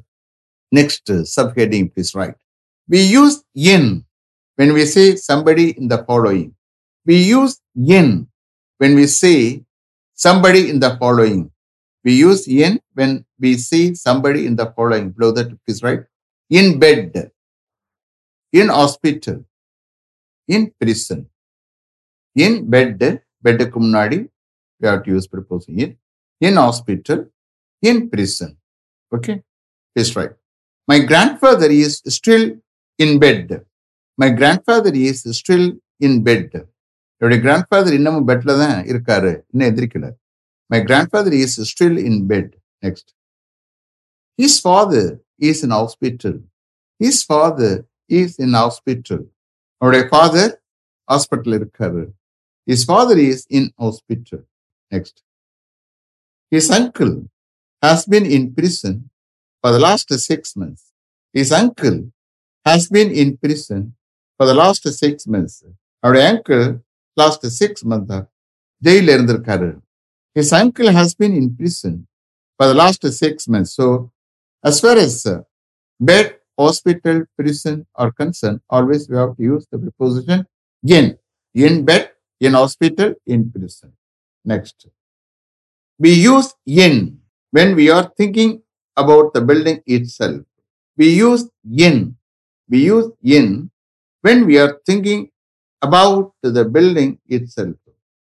next 0.72 1.12
subheading 1.58 1.88
please 1.94 2.12
write 2.20 2.38
we 2.90 3.02
use 3.16 3.36
in 3.74 3.90
when 4.60 4.72
we 4.78 4.84
say 4.86 5.06
somebody 5.28 5.66
in 5.80 5.86
the 5.94 6.00
following 6.08 6.48
we 7.08 7.18
use 7.38 7.54
in 7.98 8.08
when 8.82 8.94
we 9.00 9.06
say 9.22 9.36
somebody 10.26 10.70
in 10.70 10.80
the 10.80 10.92
following. 11.02 11.52
We 12.04 12.14
use 12.14 12.48
in 12.48 12.80
when 12.94 13.26
we 13.40 13.58
see 13.58 13.96
somebody 13.96 14.46
in 14.46 14.56
the 14.56 14.68
following. 14.76 15.12
Below 15.12 15.32
that 15.38 15.50
is 15.68 15.82
right. 15.84 16.02
In 16.50 16.80
bed, 16.80 17.32
in 18.52 18.68
hospital, 18.70 19.46
in 20.48 20.72
prison. 20.80 21.28
In 22.36 22.70
bed, 22.70 23.00
bed 23.42 23.60
kumnadi, 23.74 24.20
we 24.80 24.88
have 24.88 25.04
to 25.04 25.12
use 25.12 25.28
preposition 25.28 25.80
in. 25.80 25.98
In 26.40 26.56
hospital, 26.56 27.26
in 27.82 28.10
prison. 28.10 28.58
Okay, 29.14 29.42
please 29.94 30.16
right. 30.16 30.32
My 30.88 31.00
grandfather 31.00 31.70
is 31.70 32.02
still 32.08 32.58
in 32.98 33.20
bed. 33.20 33.66
My 34.18 34.30
grandfather 34.30 34.92
is 34.94 35.24
still 35.38 35.72
in 36.00 36.24
bed. 36.24 36.68
என்னுடைய 37.22 37.40
grandfather 37.46 37.96
இன்னமும் 37.98 38.28
பெட்ல 38.30 38.52
தான் 38.62 38.78
இருக்காரு. 38.92 39.32
இன்னும் 39.52 39.70
எதிர்க்கல 39.72 40.06
my 40.70 40.80
grandfather 40.90 41.36
is 41.42 41.58
still 41.72 42.00
in 42.10 42.22
bed 42.32 42.52
next 42.84 43.10
his 44.40 44.60
father 44.66 45.12
is 45.50 45.62
in 45.68 45.76
hospital 45.80 46.40
his 47.00 47.24
father 47.28 47.78
is 48.20 48.36
in 48.46 48.56
hospital 48.62 49.24
அவருடைய 49.82 50.04
father 50.12 50.52
hospital 51.08 51.56
இருக்காரு. 51.60 52.04
His 52.68 52.86
father 52.90 53.22
is 53.30 53.46
in 53.58 53.70
hospital 53.84 54.44
next 54.92 55.20
his 56.52 56.72
uncle 56.78 57.14
has 57.84 58.06
been 58.14 58.30
in 58.38 58.48
prison 58.58 59.00
for 59.64 59.74
the 59.78 59.80
last 59.88 60.14
six 60.30 60.54
months 60.62 60.86
his 61.36 61.54
uncle 61.62 62.00
has 62.66 62.88
been 62.96 63.12
in 63.24 63.34
prison 63.44 63.86
for 64.40 64.50
the 64.52 64.56
last 64.64 64.88
six 65.04 65.28
months 65.36 65.60
அவருடைய 66.04 66.26
uncle 66.32 66.66
last 67.21 67.47
six 67.61 67.85
month 67.93 68.13
ஜெயில 68.83 69.15
இருந்திருக்காரு 69.17 69.71
his 70.39 70.55
uncle 70.61 70.91
has 70.99 71.17
been 71.23 71.37
in 71.41 71.51
prison 71.61 71.99
for 72.57 72.71
the 72.73 72.77
last 72.83 73.07
six 73.23 73.49
months 73.55 73.75
so 73.81 73.89
as 74.65 74.81
far 74.81 74.97
as 74.99 75.25
uh, 75.27 75.43
bed 76.01 76.37
hospital, 76.59 77.25
prison 77.39 77.87
are 77.95 78.11
concerned, 78.13 78.61
always 78.69 79.09
we 79.09 79.17
have 79.17 79.37
to 79.37 79.43
use 79.43 79.67
the 79.71 79.79
preposition 79.79 80.45
in. 80.85 81.19
In 81.55 81.85
bed, 81.85 82.11
in 82.41 82.53
hospital, 82.53 83.15
in 83.27 83.51
prison. 83.51 83.93
Next. 84.45 84.89
We 86.01 86.13
use 86.15 86.53
in 86.67 87.21
when 87.53 87.77
we 87.77 87.91
are 87.91 88.11
thinking 88.17 88.63
about 88.97 89.33
the 89.35 89.41
building 89.41 89.83
itself. 89.87 90.43
We 90.99 91.11
use 91.11 91.49
in. 91.65 92.17
We 92.71 92.85
use 92.85 93.13
in 93.23 93.71
when 94.25 94.47
we 94.47 94.59
are 94.59 94.81
thinking 94.85 95.30
the 96.58 96.64
building 96.76 97.16
itself 97.56 97.74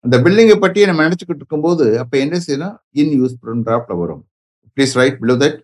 அந்த 0.05 0.17
பில்டிங்கை 0.25 0.59
பற்றி 0.65 0.87
நம்ம 0.91 1.03
நினைச்சுக்கிட்டு 1.07 1.43
இருக்கும்போது 1.43 1.87
அப்போ 2.03 2.17
என்ன 2.25 2.41
செய்யணும் 2.47 2.77
இன் 3.03 3.15
use 3.21 3.37
பண்றாப்ல 3.45 3.99
வரும். 4.03 4.25
Please 4.77 4.95
write 5.03 5.17
below 5.23 5.37
that 5.45 5.57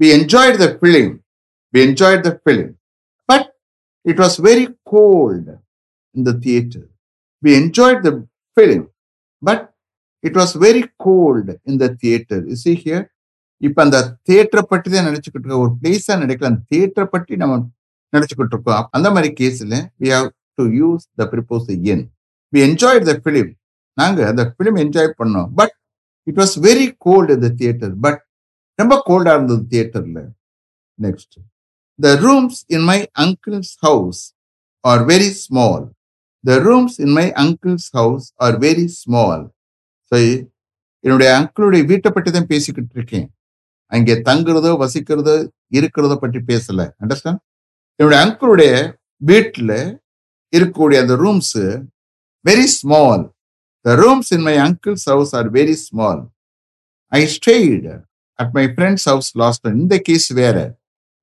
we 0.00 0.08
enjoyed 0.18 0.58
the 0.64 0.68
film 0.80 1.12
we 1.74 1.80
enjoyed 1.88 2.24
the 2.28 2.32
film 2.42 2.72
but 3.30 3.46
it 4.12 4.22
was 4.24 4.38
very 4.48 4.66
cold 4.94 5.54
in 6.18 6.24
the 6.24 6.34
theater. 6.44 6.82
We 7.42 7.50
enjoyed 7.62 7.98
the 8.06 8.12
film, 8.56 8.82
but 9.42 9.60
it 10.24 10.34
was 10.40 10.50
very 10.54 10.82
cold 11.04 11.48
in 11.68 11.74
the 11.82 11.88
theater. 12.02 12.38
You 12.50 12.56
see 12.62 12.76
இப்ப 13.66 13.78
அந்த 13.84 13.98
தியேட்டரை 14.28 14.62
பற்றி 14.70 14.88
தான் 14.94 15.06
நினைச்சுக்கிட்டு 15.08 15.46
இருக்கோம். 15.46 15.62
ஒரு 15.64 15.72
பிளேஸா 15.82 16.14
நினைக்கல. 16.22 16.48
அந்த 16.52 16.62
தியேட்டரை 16.72 17.06
பற்றி 17.14 17.36
நம்ம 17.42 17.54
நினச்சிக்கிட்டு 18.12 18.54
இருக்கோம். 18.54 18.88
அந்த 18.96 19.08
மாதிரி 19.14 19.28
கேஸில் 19.40 19.76
we 20.02 20.08
have 20.14 20.28
to 20.58 20.64
use 20.80 21.04
the 21.20 21.24
preposition 21.94 22.04
we 22.52 22.60
enjoy 22.68 23.00
the 23.10 23.14
film 23.24 23.50
நாங்க 23.98 24.20
அந்த 24.30 24.42
பிலிம் 24.58 24.78
என்ஜாய் 24.84 25.10
பண்ணோம். 25.20 25.48
But 25.58 25.74
it 26.26 26.38
was 26.42 26.54
very 26.68 26.86
cold 27.06 27.36
இந்த 27.38 27.48
தியேட்டர் 27.60 27.94
பட் 28.06 28.20
ரொம்ப 28.78 28.94
கோல்டாக 29.08 29.36
இருந்தது 29.38 29.62
தியேட்டர்ல 29.72 30.22
next 30.98 31.36
the 31.98 32.08
rooms 32.24 32.58
in 32.76 32.86
my 32.90 32.98
uncle's 33.24 33.74
house 33.86 34.22
are 34.84 35.02
very 35.12 35.30
small 35.44 35.86
the 36.44 36.58
rooms 36.66 36.96
in 37.04 37.14
my 37.18 37.26
uncle's 37.44 37.88
house 37.98 38.26
are 38.46 38.56
very 38.66 38.86
small 39.00 39.44
so 40.12 40.16
என்னுடைய 41.04 41.28
அங்கிளுடைய 41.38 41.82
வீட்டை 41.90 42.10
பற்றி 42.12 42.30
தான் 42.30 42.50
பேசிக்கிட்டு 42.52 42.94
இருக்கேன். 42.98 43.26
அங்கே 43.92 44.14
தங்குறதோ 44.28 44.70
வசிக்கிறதோ 44.82 45.34
இருக்கிறதோ 45.78 46.16
பற்றி 46.22 46.40
பேசல. 46.50 46.80
அண்டர்ஸ்டாண்ட் 47.02 47.40
என்னுடைய 48.00 48.18
அங்கிளுடைய 48.24 48.70
வீட்டில் 49.22 49.74
இருக்கக்கூடிய 50.56 50.98
அந்த 51.04 51.14
rooms 51.24 51.54
very 52.44 52.66
small 52.78 53.22
the 53.84 53.94
rooms 54.02 54.30
in 54.36 54.46
my 54.48 54.56
uncle's 54.66 55.06
house 55.12 55.32
are 55.38 55.48
very 55.58 55.76
small 55.86 56.22
I 57.12 57.20
stayed 57.36 57.86
at 58.38 58.52
my 58.58 58.64
friend's 58.74 59.06
house 59.10 59.30
last 59.42 59.66
இந்த 59.76 59.94
கேஸ் 60.08 60.28
வேற. 60.40 60.56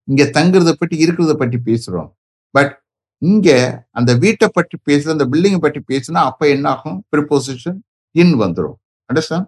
இங்க 0.07 0.23
தங்குறத 0.37 0.71
பற்றி 0.79 0.95
இருக்கிறத 1.03 1.33
பற்றி 1.41 1.57
பேசுறோம். 1.69 2.09
பட் 2.55 2.73
இங்க 3.21 3.49
அந்த 3.91 4.11
வீட்டை 4.23 4.47
பற்றி 4.49 4.75
பேசுற 4.89 5.09
அந்த 5.15 5.25
பில்டிங்கை 5.31 5.59
பற்றி 5.61 5.81
பேசுனா 5.91 6.21
அப்ப 6.29 6.47
என்ன 6.47 6.65
ஆகும் 6.69 6.97
ப்ரிப்போசிஷன் 7.13 7.77
இன் 8.15 8.33
வந்துடும் 8.41 8.77
understand 9.09 9.47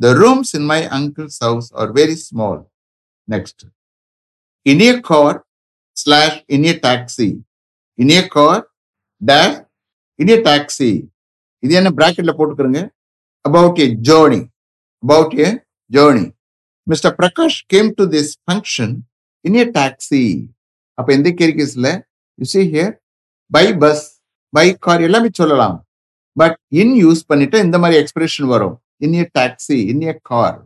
the 0.00 0.10
rooms 0.22 0.52
in 0.58 0.68
my 0.72 0.80
uncle's 0.98 1.38
house 1.44 1.68
are 1.80 1.90
very 2.00 2.16
small 2.26 2.60
next 3.28 3.64
in a 4.66 4.92
car 5.10 5.38
slash 5.96 6.38
in a 6.46 6.72
taxi 6.86 7.28
in a 7.98 8.20
car 8.36 8.62
dash 9.30 9.58
in 10.18 10.32
a 10.34 10.36
taxi 10.48 10.92
இது 11.62 11.72
என்ன 11.80 11.90
பிராக்கெட்ல 11.98 12.32
போட்டுக்கிறங்க? 12.38 12.80
About 13.44 13.78
a 13.84 13.86
journey 14.08 14.40
about 15.02 15.34
a 15.42 15.48
journey 15.90 16.24
mister 16.86 17.14
Prakash 17.20 17.58
came 17.74 17.88
to 17.98 18.04
this 18.14 18.32
function 18.44 18.94
in 19.44 19.58
a 19.62 19.64
taxi 19.78 20.24
அப்ப 20.98 21.08
எந்த 21.18 21.30
கேரிகேஸ்ல 21.38 21.88
you 22.38 22.46
see 22.54 22.62
here 22.74 22.92
by 23.50 23.66
bus 23.82 24.04
by 24.52 24.66
car 24.86 25.02
எல்லாமே 25.06 25.28
சொல்லலாம். 25.40 25.76
But 26.36 26.56
in 26.82 26.94
use 27.04 27.22
பண்ணிட்டு 27.30 27.56
இந்த 27.58 27.76
மாதிரி 27.78 27.96
எக்ஸ்பிரஷன் 28.02 28.48
வரும். 28.54 28.76
இன் 29.04 29.14
a 29.20 29.24
taxi 29.38 29.78
in 29.92 30.02
a 30.08 30.12
car 30.30 30.58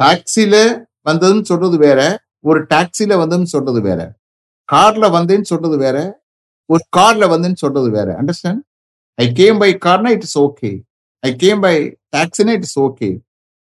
டாக்ஸில 0.00 0.54
வந்ததுன்னு 1.08 1.44
சொல்றது 1.50 1.76
வேற 1.86 2.00
ஒரு 2.48 2.60
டாக்ஸில 2.72 3.12
வந்ததுன்னு 3.22 3.50
சொல்றது 3.54 3.80
வேற. 3.88 4.00
கார்ல 4.68 5.04
வந்தேன்னு 5.16 5.50
சொல்றது 5.52 5.76
வேற 5.84 5.96
ஒரு 6.70 6.82
கார்ல 6.96 7.24
வந்தேன்னு 7.32 7.62
சொல்றது 7.62 7.88
வேற. 7.90 8.08
Understand 8.20 8.62
I 9.18 9.26
came 9.32 9.58
by 9.58 9.70
Karnaugh 9.86 10.10
it 10.16 10.26
is 10.28 10.38
okay 10.40 10.70
I 11.22 11.30
came 11.36 11.60
by 11.60 11.74
டாக்ஸினா 12.16 12.54
it 12.58 12.66
is 12.68 12.78
okay 12.86 13.10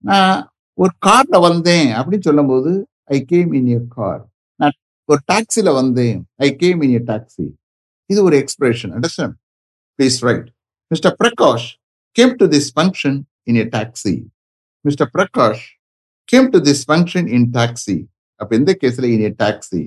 நான் 0.04 0.37
ஒரு 0.78 0.92
கார்ல 1.06 1.37
வந்தேன் 1.40 1.88
அப்படின்னு 1.99 2.26
சொல்லும்போது 2.28 2.70
I 3.11 3.18
came 3.25 3.50
in 3.54 3.70
a 3.72 3.80
car 3.96 4.22
நான் 4.61 4.76
ஒரு 5.08 5.20
டாக்ஸில 5.28 5.70
வந்தேன். 5.75 6.18
I 6.38 6.49
came 6.56 6.80
in 6.87 6.94
a 6.94 7.02
taxi 7.11 7.46
இது 8.11 8.20
ஒரு 8.22 8.37
expression 8.42 8.92
understand 8.96 9.37
please 9.99 10.18
write 10.26 10.49
mister 10.90 11.14
Prakash 11.20 11.66
came 12.16 12.32
to 12.40 12.46
this 12.54 12.70
function 12.76 13.18
in 13.46 13.58
a 13.58 13.66
taxi 13.75 14.14
mister 14.84 15.11
Prakash 15.14 15.64
came 16.28 16.49
to 16.52 16.61
this 16.68 16.84
function 16.88 17.28
in 17.37 17.49
taxi 17.56 17.96
அப்போ 18.40 18.52
இந்த 18.61 18.72
கேஸ்ல 18.80 19.08
in 19.14 19.25
a 19.25 19.32
taxi 19.42 19.82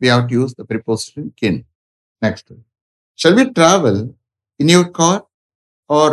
we 0.00 0.08
have 0.12 0.24
to 0.30 0.36
use 0.38 0.54
the 0.58 0.64
preposition 0.70 1.28
Ken 1.42 1.60
Next. 2.22 2.48
Shall 3.18 3.38
we 3.38 3.44
travel 3.52 3.96
in 4.60 4.70
your 4.72 4.90
car 4.98 5.22
or 5.90 6.10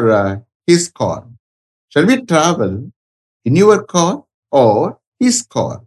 his 0.67 0.91
car 0.93 1.25
shall 1.95 2.05
Shall 2.05 2.07
we 2.09 2.17
in 3.45 3.57
your 3.61 3.83
car 3.93 4.17
car 4.53 4.87
his 5.21 5.43
car 5.47 5.81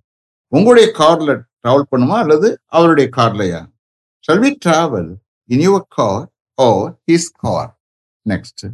உங்களுடைய 0.52 0.86
கார்ல 0.98 1.30
travel 1.56 1.88
பண்ணுமா 1.90 2.16
அல்லது 2.24 2.48
அவருடைய 2.68 3.08
கார்லையா 3.16 3.60
shall 4.24 4.42
we 4.44 4.50
travel 4.64 5.10
in 5.50 5.64
your 5.66 5.86
car 5.96 6.24
or 6.58 6.88
his 7.08 7.30
car 7.44 7.70
next 8.26 8.64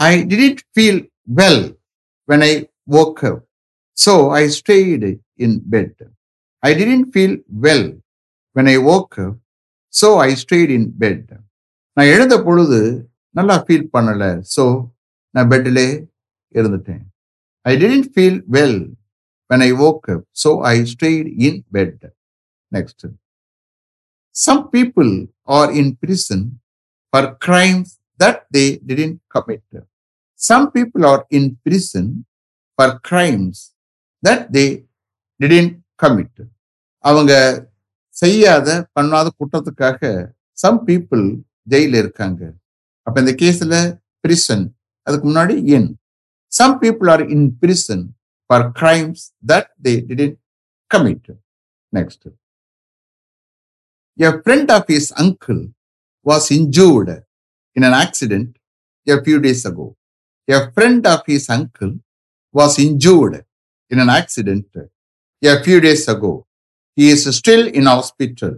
I 0.00 0.12
did 0.32 0.62
feel 0.74 1.02
well 1.32 1.64
when 2.28 2.44
I 2.46 2.54
woke 2.94 3.22
up 3.30 3.42
so 3.96 4.14
I 4.34 4.42
stayed 4.58 5.10
in 5.38 5.58
bed 5.74 6.00
I 6.62 6.72
didn't 6.74 7.08
feel 7.12 7.36
well 7.66 7.88
when 8.56 8.70
I 8.70 8.76
woke 8.88 9.20
so 9.94 10.08
I 10.22 10.30
stayed 10.42 10.72
in 10.76 10.88
bed 11.02 11.30
நான் 11.96 12.12
எழுந்த 12.14 12.36
பொழுது 12.42 12.80
நல்லா 13.34 13.56
feel 13.64 13.88
பண்ணலை 13.94 14.30
so 14.54 14.64
நான் 15.34 15.50
பெட்டிலே 15.52 15.88
இருந்துட்டேன் 16.54 17.02
I 17.66 17.72
didn't 17.76 18.08
feel 18.14 18.38
well 18.48 18.80
when 19.50 19.64
I 19.68 19.70
woke 19.88 20.08
so 20.42 20.50
I 20.70 20.76
stayed 20.92 21.28
in 21.48 21.60
bed 21.72 22.04
next 22.72 23.06
some 24.36 24.62
people 24.74 25.10
are 25.50 25.70
in 25.72 25.92
prison 26.02 26.44
for 27.12 27.28
crimes 27.46 27.92
that 28.20 28.42
they 28.56 28.64
didn't 28.90 29.18
commit 29.34 29.80
some 30.40 30.66
people 30.76 31.04
are 31.04 31.22
in 31.30 31.50
prison 31.64 32.10
for 32.78 32.94
crimes 33.10 33.60
that 34.22 34.46
they 34.50 34.64
didn't 35.40 35.74
commit 36.00 36.40
அவங்க 37.04 37.32
செய்யாத 38.22 38.68
பண்ணாத 38.96 39.26
குற்றத்துக்காக 39.38 40.00
some 40.58 40.80
people 40.86 41.24
ஜெயில 41.66 41.94
இருக்காங்க 42.02 42.42
அப்ப 43.06 43.16
இந்த 43.20 43.32
கேஸ்ல 43.42 43.76
prison 44.24 44.64
அதுக்கு 45.06 45.26
முன்னாடி 45.28 45.54
என் 45.76 45.88
some 46.52 46.76
people 46.82 47.10
are 47.14 47.24
in 47.34 47.46
prison 47.62 48.04
for 48.50 48.66
crimes 48.80 49.22
that 49.50 49.70
they 49.86 49.94
didn't 50.08 50.36
commit 50.90 51.30
next 51.92 52.26
a 54.18 54.30
friend 54.38 54.70
of 54.70 54.90
his 54.96 55.10
uncle 55.22 55.62
was 56.26 56.48
injured 56.58 57.16
in 57.76 57.86
an 57.88 57.98
accident 58.00 58.52
a 59.06 59.16
few 59.22 59.38
days 59.46 59.64
ago 59.70 59.88
a 60.48 60.60
friend 60.68 61.06
of 61.06 61.28
his 61.36 61.48
uncle 61.56 61.92
was 62.54 62.76
injured 62.84 63.38
in 63.90 64.02
an 64.04 64.12
accident 64.18 64.78
a 65.42 65.54
few 65.62 65.78
days 65.80 66.06
ago 66.14 66.32
he 66.98 67.06
is 67.12 67.26
still 67.36 67.66
in 67.78 67.88
hospital 67.90 68.56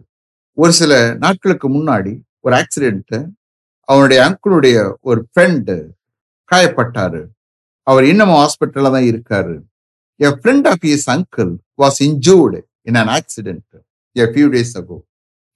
ஒரு 0.59 0.73
சில 0.73 0.93
நாட்களுக்கு 1.19 1.69
முன்னாடி 1.69 2.13
ஒரு 2.45 2.55
accident 2.59 3.19
அவனுடைய 3.89 4.19
அங்கிளுடைய 4.27 4.77
ஒரு 5.03 5.21
friend 5.29 5.75
காயப்பட்டாரு 6.51 7.23
அவர் 7.87 8.05
இன்னமும் 8.05 8.41
ஹாஸ்பிட்டலில் 8.41 8.95
தான் 8.97 9.09
இருக்காரு 9.13 9.55
a 10.21 10.31
friend 10.37 10.67
of 10.73 10.85
his 10.91 11.07
uncle 11.09 11.53
was 11.83 11.99
injured 12.09 12.59
in 12.87 12.99
an 13.03 13.13
accident 13.17 13.73
a 14.17 14.27
few 14.33 14.49
days 14.55 14.75
ago 14.81 14.99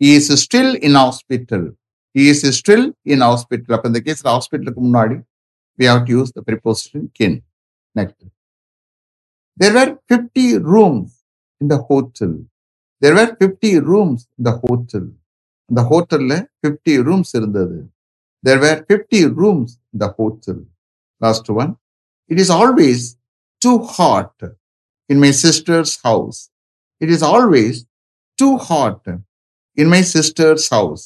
he 0.01 0.11
is 0.17 0.31
still 0.45 0.73
in 0.89 0.99
hospital 1.03 1.67
he 2.15 2.25
is 2.33 2.45
still 2.59 2.87
in 3.15 3.25
hospital 3.27 3.75
அப்போ 3.77 3.89
இந்த 3.93 4.03
கேஸில் 4.07 4.31
ஹாஸ்பிட்டலுக்கு 4.35 4.83
முன்னாடி 4.87 5.17
we 5.79 5.87
have 5.87 6.03
to 6.07 6.15
use 6.17 6.33
the 6.33 6.43
preposition 6.49 7.07
கின் 7.21 7.39
next 7.97 8.25
there 9.59 9.75
were 9.75 9.95
fifty 10.05 10.47
rooms 10.71 11.15
in 11.61 11.71
the 11.71 11.79
hotel 11.91 12.37
there 13.03 13.19
fifty 13.33 13.73
rooms 13.89 14.25
the 14.47 14.53
hotel 14.63 15.09
இந்த 15.71 15.83
ஹோட்டல்ல 15.91 16.35
fifty 16.61 16.95
rooms 17.09 17.33
இருந்தது 17.39 17.79
there 18.45 18.63
fifty 18.83 19.21
rooms 19.41 19.73
the 20.01 20.09
hotel 20.19 20.61
last 21.21 21.51
one 21.57 21.71
it 22.31 22.41
is 22.45 22.53
always 22.59 23.05
too 23.63 23.73
hot 23.97 24.45
in 25.11 25.21
my 25.21 25.33
sister's 25.43 25.95
house 26.05 26.41
it 27.01 27.13
is 27.17 27.27
always 27.31 27.79
too 28.39 28.49
hot 28.69 29.09
in 29.79 29.91
my 29.95 30.03
sister's 30.15 30.67
house 30.75 31.05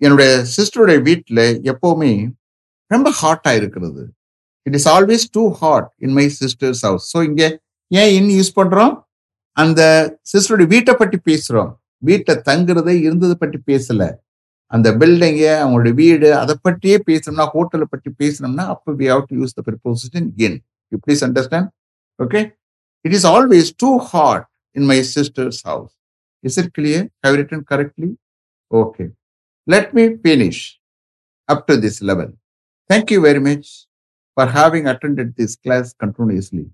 என்னுடைய 0.00 0.30
சிஸ்டருடைய 0.54 0.98
வீட்டில் 1.08 1.42
எப்போவுமே 1.72 2.12
ரொம்ப 2.90 3.08
ஹாட்டாக 3.20 3.60
இருக்கிறது 3.60 4.04
it 4.66 4.76
is 4.78 4.88
always 4.88 5.24
too 5.36 5.44
hot 5.60 5.88
in 6.00 6.14
my 6.18 6.26
sister's 6.40 6.82
house 6.86 7.06
so 7.12 7.20
இங்கே 7.28 7.48
ஏன் 7.90 8.10
இன் 8.18 8.30
use 8.38 8.52
பண்ணுறோம் 8.58 8.92
அந்த 9.56 9.80
சிஸ்டருடைய 10.32 10.68
வீட்டை 10.74 10.92
பற்றி 10.94 11.18
பேசுறோம். 11.30 11.70
வீட்டை 12.08 12.34
தங்குறதை 12.48 12.94
இருந்ததை 13.06 13.36
பற்றி 13.42 13.58
பேசல. 13.70 14.02
அந்த 14.72 14.88
பில்டிங்கு 15.00 15.48
அவங்களுடைய 15.62 15.94
வீடு 16.02 16.28
அதை 16.42 16.54
பற்றியே 16.66 16.98
பேசணும்னா 17.08 17.46
ஹோட்டலை 17.54 17.86
பற்றி 17.94 18.10
பேசணும்னா 18.22 18.64
அப்போ 18.74 18.90
we 19.00 19.06
have 19.12 19.24
to 19.30 19.36
use 19.40 19.56
the 19.58 19.62
preposition 19.68 20.28
in 20.46 20.56
you 20.92 20.98
please 21.06 21.22
understand 21.28 21.68
okay 22.18 22.40
it 23.04 23.16
is 23.18 23.26
always 23.34 23.70
too 23.84 23.90
hot 24.12 24.46
in 24.76 24.88
my 24.92 24.98
sister's 25.14 25.60
house 25.70 25.92
is 26.44 26.58
it 26.62 26.72
clear 26.78 27.06
have 27.26 27.36
written 27.40 27.64
correctly 27.72 28.10
okay 28.70 29.06
let 29.74 29.90
me 29.98 30.06
finish 30.22 30.62
up 31.48 31.64
to 31.70 31.76
this 31.86 32.00
level 32.10 32.32
Thank 32.90 33.10
you 33.10 33.20
very 33.22 33.40
much 33.40 33.66
for 34.36 34.44
having 34.46 34.86
attended 34.86 35.28
this 35.34 35.52
class 35.56 35.94
continuously. 35.94 36.64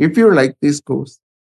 If 0.00 0.18
you 0.18 0.34
like 0.34 0.54
this 0.60 0.80